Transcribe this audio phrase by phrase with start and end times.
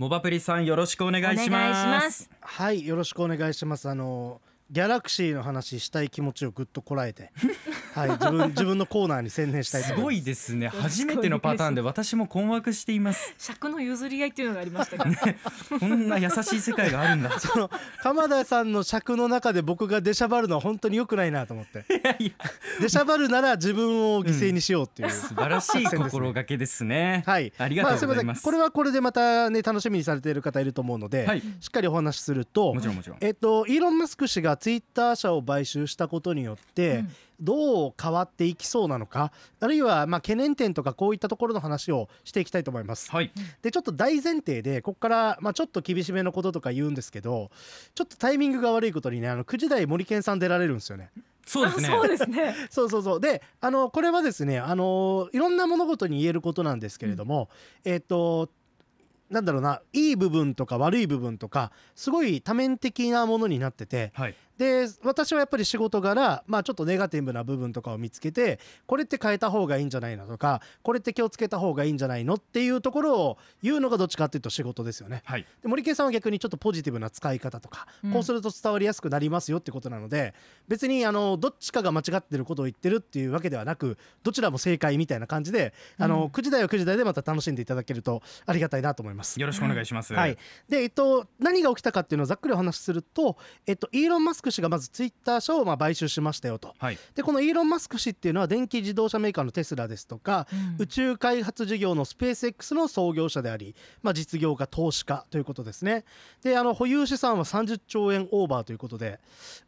[0.00, 1.48] モバプリさんよろしくお願いします。
[1.48, 2.30] お願いします。
[2.40, 3.86] はいよろしくお願いします。
[3.86, 7.32] あのギャラクシーの話したい気持ちをぐっとこらえて。
[7.92, 10.22] はい自分自分のコーナーに専念したいとすご思います。
[10.22, 10.68] いですね。
[10.68, 13.34] 初めてのパターンで私も困惑しています。
[13.36, 17.30] 尺の譲り合いっていうのがありましたけど、こんな優しい世界があるんだ。
[17.40, 17.68] その
[18.02, 21.84] 鎌田さんの尺の中で僕が出しゃばるのは本当に良くないなと思って。
[21.92, 22.32] いやいや。
[22.80, 27.24] 出しゃばるなら自分を犠牲にしようっていう、素晴らしい心がけですね。
[27.26, 27.52] はい。
[27.58, 28.38] ありがとうございます。
[28.38, 28.42] あ、すいません。
[28.42, 31.42] これはこれでまたね楽しみにされている方いると思うので、はい。
[31.60, 33.18] しっかりお話しするともちろんもちろん。
[33.20, 37.08] えっと、イーロン・マスク氏がツイッター社を買収したことによって、うん。
[37.40, 43.10] どう変わっていきそうなのかあるいはまあ懸念点とかこういったところの話をしていきたいと思います。
[43.10, 43.32] はい。
[43.62, 47.50] でちょっと大前提でここからまあちょっと厳しめのこととか言うんですけど
[47.94, 51.10] ちょっとタイミングが悪いことにねあの9時台森健さん出られるんですよね。
[51.46, 51.88] そうですね。
[51.88, 52.54] あそうですね。
[52.70, 53.20] そうそうそう。
[53.20, 57.48] であのこれはですねあのいろんな物事に言えることなんですけれども、
[57.84, 58.50] えっ、と
[59.30, 75.22] なんだろうないい部分とか悪い部分とかすごい多面的なものになっててはいで私はやっぱり仕事柄、まあ、ちょっとネガティブな部分とかを見つけてこれって変えた方がいいんじゃないのとかこれって気をつけた方がいいんじゃないのっていうところを言うのがどっちかっていうと仕事ですよね。
[75.24, 75.46] はい。
[75.62, 78.12] で森健さんは逆にちょっとポジティブな使い方とか、うん。
[78.12, 80.34] こうすると伝わりやすくなりますよってことなので
[80.68, 86.28] 別にあのどっちかが間違ってることを言ってるっていうわけではなくどちらも正解みたいな感じで、あのうん。
[86.28, 89.40] 9時台は9時台でまた楽しんでいただけるとありがたいなと思います。
[89.40, 90.12] よろしくお願いします。
[90.12, 90.36] はい、
[90.68, 96.74] で、えっと、何が起きたかっていうのをざっくりお話しすると、えっと、イーロン・マスク氏がまずツイッター社をまあ買収しましたよと。
[96.78, 96.98] はい。
[97.14, 100.46] でこのイーロン・マスク氏っていうのは電気自動車メーカーのテスラですとか、
[100.78, 106.04] 宇宙開発事業のスペース X の創業者であり、まあ、実業家投資家ということですね。
[106.42, 109.20] であの保有資産は30兆円オーバーということで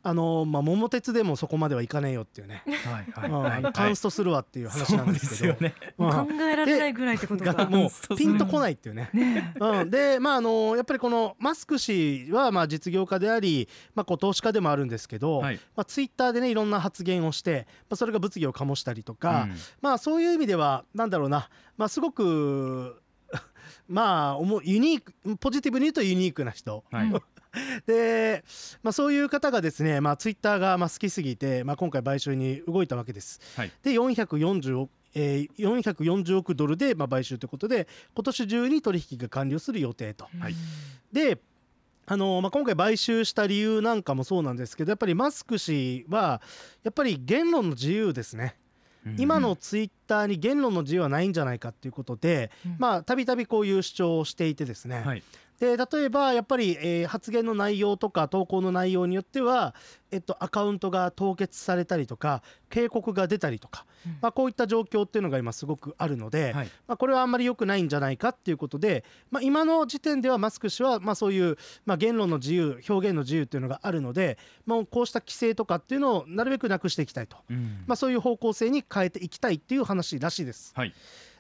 [0.03, 5.55] あの、まあ、桃鉄でもそこまではいかねえよっていうね、はいカンストするわっていう話なんですけど。
[5.61, 5.75] ね。
[5.99, 6.11] うん。
[6.11, 9.11] 考えられないぐらいってことががもうピンとこないっていうね。
[9.13, 23.01] ねうん、でまああのやっぱりこのマスク氏はまあ実業家であり、まあ、こう投資家でもあるんですけど、はいまあ、ツイッターでねいろんな発言をして、まあ、それが物議を醸したりとか、うんまあそういう意味ではなんだろうな、まあ、すごく
[23.89, 26.85] まあユニークポジティブに言うとユニークな人。
[26.91, 27.23] はいうん
[27.87, 28.45] で、
[28.83, 33.41] まあ、そういう方がですね、まあ、ツイッターがまあ好きすぎて、まあ、今回買収に動いたわけです。
[33.57, 40.27] はいで440億えー、440億ドルでまあ買収ということで今年中に取引が完了する予定と。
[40.39, 40.55] はい
[41.13, 41.39] で
[42.05, 46.43] あのまあ、今回買収した理由なんかもそうなんですけどやっぱりマスク氏は
[46.83, 48.57] やっぱり言論の自由ですね。
[49.19, 52.53] 今のツイッターに言論の自由はないんじゃないかっていうことで
[53.05, 55.23] たびたびこういう主張をしていてですね、はい
[55.63, 59.75] で例えばやっぱり、えー発言の内容とか投稿の内容によっては、
[60.11, 64.19] えっと、アカウントが凍結されたりとか警告が出たりとか、うん。
[64.21, 66.71] まあ、こういった状況っていうのが今すごくあるので、はい。
[66.89, 71.57] まあ、これはあんまり良くないんじゃないかっていうことで、まあ、今の時点ではマスク氏はまあそういう、
[71.87, 77.85] まあ、言論の自由表現の自由っていうのがあるので、まあ、こうした規制とかっていうのをなるべくなくしていきたいと、うん。
[77.87, 80.73] まあ、そういう方向性に変えていきたいっていう話らしいです。
[80.75, 80.93] はい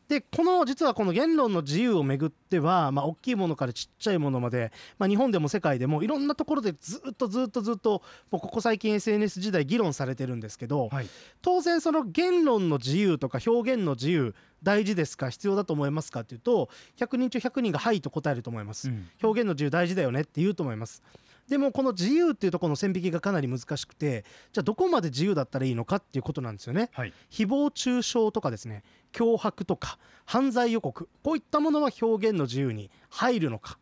[0.09, 11.07] でこの実はこの言論の自由をめぐっては、まあ、大きいものからちっちゃいものまで、まあ、日本でも世界でもいろんなところでずっとずっとずっともうここ最近 SNS 時代議論されてるんですけど、はい
[11.41, 15.31] 当然その言論の自由とか表現の自由大事ですか？
[15.31, 16.21] 必要だと思いますか？
[16.21, 16.69] っていうと
[16.99, 18.89] 100人中100人が「はい」と答えると思います。
[18.91, 21.03] うん表現の自由大事だよねって言うと思います。
[21.49, 26.91] でもこの自由っていうところの線引きがかなり難しくてじゃあどこまで自由だったらいいのかっていうことなんですよね。
[26.93, 27.13] はい。
[27.31, 33.79] 誹謗中傷とかですね脅迫とか犯罪予告こういったものは表現の自由に入るのか。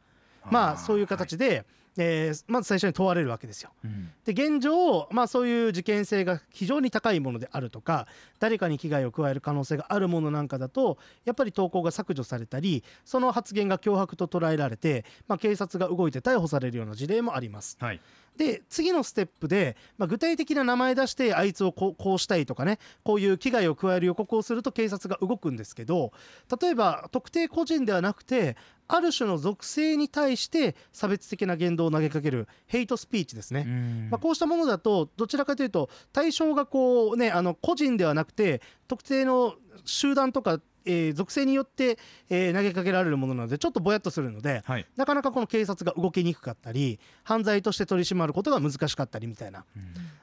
[0.50, 1.66] まあそういう形で、
[2.00, 3.70] えーまず最初に問われるわけですよ。
[3.84, 8.06] うんで現状、まあ、そういう事件性が非常に高いものであるとか
[8.38, 17.76] 誰かに危害を加える可能性があるものなんかだとやっぱり投稿が削除されたりその発言が脅迫と捉えられて、まあ、警察が動いて逮捕されるような事例もあります。
[17.80, 18.00] はい
[18.40, 26.12] で次のステップで、まあ、具体的な名前出してあいつをこうこうしたいとかねこういう危害を加える予告をすると警察が動くんですけど
[26.59, 28.56] 例えば特定個人ではなくて
[28.88, 33.65] ある種の属性に対して差別的な言動を投げかけるヘイトスピーチですね。
[33.66, 39.54] うんまあ、こうしたものだとどちらかというと対象がこうねあの個人ではなくて特定の
[39.84, 41.98] 集団とか、えー属性によって、
[42.28, 49.65] えー投げかけられるものなのでちょっとぼやっとするのではいなかなかこの警察が動きにくかったり犯罪として取り締まることが難しかったりみたいな。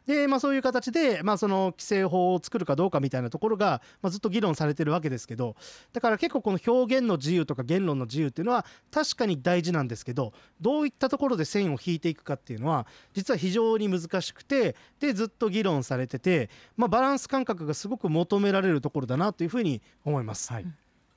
[0.08, 5.56] で、まあ、そういう形で、まあ、その規制法を作るかどうかみたいなところが、まあ、ずっと議論されてるわけですけど
[5.94, 10.32] だから結構この表現の自由とか言論の自由っていうのは確かに大事なんですけど
[10.62, 20.47] どういったところで線を引いていくかっていうのは実は非常に難しくてでずっと議論されてて、まあ、バランス感覚がすごく求められるところだなというふうに思います。
[20.54, 20.66] はい。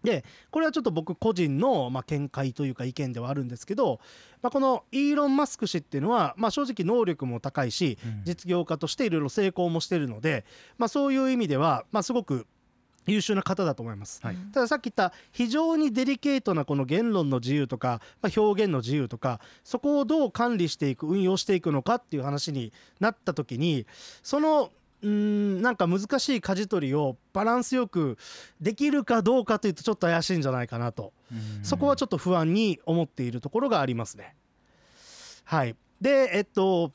[0.02, 4.00] でこれはちょっと僕個人のまあ見解というか意見ではあるんですけど、
[4.42, 8.22] まあ、このイーロン・マスク氏っていうのは、まあ、正直能力も高いしうん。
[8.24, 10.44] 実業家としていろいろ成功もしてるので、
[10.78, 12.46] まあ、そういう意味では、まあ、すごく
[13.06, 14.20] 優秀な方だと思います。
[14.22, 14.36] はい。
[14.52, 23.86] たださっき言った非常にデリケートなこの言論の自由とか、まあ、表現の自由とかそこをどう管理していく運用していくのかっていう話になった時に
[24.22, 24.70] その
[25.02, 28.19] うーんなんか難しい舵取りをバランスよく
[28.61, 31.12] できるかどうかというとちょっと怪しいんじゃないかなと、
[31.62, 34.35] そこはちょっと不安に思っているところがありますね。
[35.44, 36.93] はい、でえっと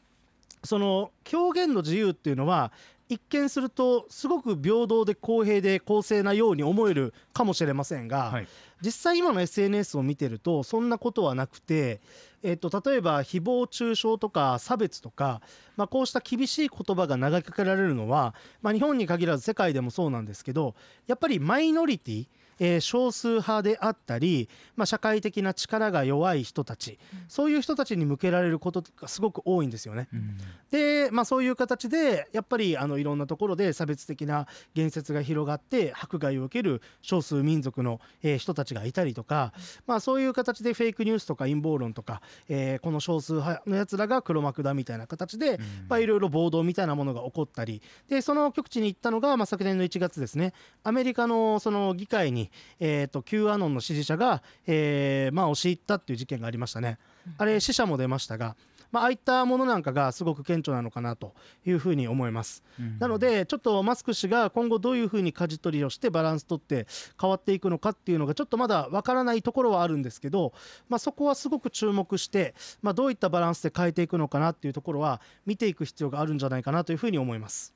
[0.64, 2.72] その表現の自由っていうのは
[3.08, 8.48] 一見するとすごく平等で公平で公正なように思えるかもしれませんが、はい。
[8.82, 12.02] 実際今の SNS を見てるとそんなことはなくて、
[12.44, 15.42] えっと例えば誹謗中傷とか差別とか、
[15.78, 20.76] まあ、こうした厳しい言葉が投げかけられるのは、まあ、日本に限らず世界でもそうなんですけど
[21.08, 22.28] やっぱりマイノリティ
[22.60, 30.08] えー少数派であったり、まあ、社会的な力が弱い人たち、そういう人たちに向けられることがすごく多いんですよね。
[30.14, 30.38] うん。
[30.72, 39.54] で、まあ、そういう形でやっぱりあのいろんなところで差別的な言説が広がって迫害を受ける少数民族の、えー人たちがいたりとか、
[39.88, 45.60] まあ、そういう形でフェイクニュースとか陰謀論とか、えーこの少数派のやつらが黒幕だみたいな形で、
[45.90, 47.82] まあ、いろいろ暴動みたいなものが起こったり。
[48.10, 50.54] でその極地に行ったのが、まあ、昨年の1月ですね。
[50.84, 52.45] アメリカのその議会に、
[52.80, 56.98] えー、と Q アノンの支持者が、えーまあ、押し入ったっていう事件がありましたね。
[57.38, 58.56] あれ死者も出ましたが、
[58.92, 61.34] まあ、ああいったものなんかがすごく顕著なのかなと
[61.66, 62.64] いうふうに思います。
[62.80, 66.88] うんなのでちょっとマスク氏が今後どういうふうに舵取りをしてバランス取って
[67.20, 70.54] 変わっていくのかっていうのがちょっとまだわからないところはあるんですけど、
[70.88, 77.74] まあ、そこはすごく注目して、まあ、どういったバランスで変えていくのかなっていうところは見ていく必要があるんじゃないかなというふうに思います。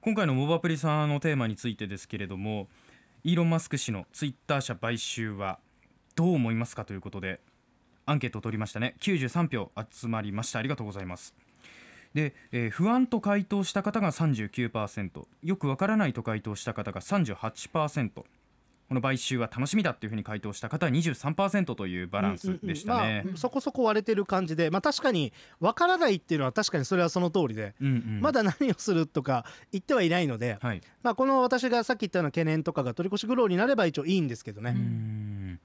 [0.00, 2.68] 今回のモバプリさんのテーマについてですけれども
[3.26, 5.58] イーロン・マスク氏のツイッター社買収は
[6.14, 7.40] どう思いますかということで
[8.04, 8.94] アンケートを取りましたね。
[9.00, 10.60] 93票集まりました。
[10.60, 11.34] ありがとうございます。
[12.14, 18.10] で、えー不安と回答した方が39%よくわからないと回答した方が38%
[18.88, 23.08] この買収は楽しみだっていうふうに回答した方は23%というバランスでしたねうん。
[23.08, 28.20] うんうんまあ、そこそこ割れてる感じで、まあ、確かにわからないっていうのは確かにそれはその通りで、うんうん。
[28.20, 30.80] まだ何をするとか言ってはいないので、はい。
[31.02, 34.70] まあ、この私がさっき言ったような懸念とかが取り越し苦労になれば一応いいんですけどね。
[34.70, 35.60] うん。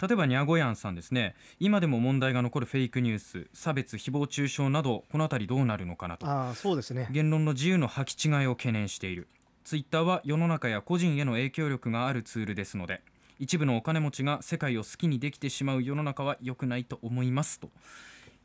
[0.00, 1.34] 例えばニャゴヤンさんですね。
[1.60, 6.26] 今でも問題が残るフェイクニュース差別誹謗中傷などこのあたりどうなるのかなと。
[6.26, 7.08] ああそうですね。
[7.10, 9.28] 言論の自由の履き違いを懸念している
[9.64, 13.00] ツイッターは世の中や個人への影響力があるツールですので
[13.38, 17.70] 一部のお金持ちが世界を好きにできてしまう世の中は良くないと思いますと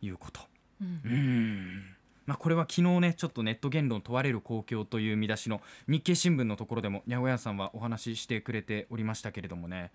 [0.01, 0.41] いうこと。
[0.81, 1.01] うん。
[1.03, 1.83] うん。
[2.25, 9.91] まあ、これは昨日ねちょっとネット言論問われる公共という見出しの日経新聞のところでもニャゴヤンさんはお話ししてくれておりましたけれどもね。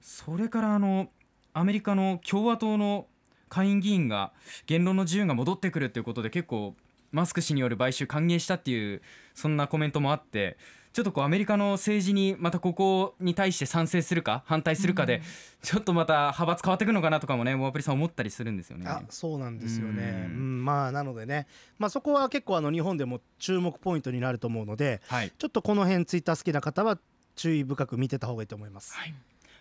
[0.00, 1.08] それからあの
[1.52, 3.06] アメリカの共和党の
[3.48, 4.32] 下院議員が
[4.66, 6.74] 言論の自由が戻ってくるということで結構
[7.12, 9.02] マスク氏による買収歓迎したっていう
[9.34, 10.56] そんなコメントもあって
[10.92, 15.22] ちょっとこうアメリカの政治にまたここに対して賛成するか反対するかで
[15.62, 18.86] ちょっとまた派閥変わってくるのかなとかもねモアプリさん思ったりするんですよね。
[18.86, 21.46] あそうなんですよね、ううんんまあなのでね、
[21.78, 25.32] まあ、そこは結構あの日本でも注目ポイントになると思うのではい。
[25.38, 26.98] ちょっとこの辺ツイッター好きな方は
[27.36, 28.94] 注意深く見てた方がいいと思います。
[28.94, 29.14] はい。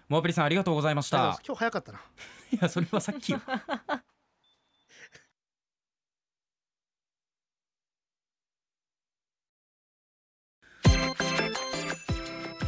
[0.09, 1.40] モアプリさんありがとうございました。
[1.45, 2.02] 今日早かったな。
[2.52, 3.33] いやそれはさっき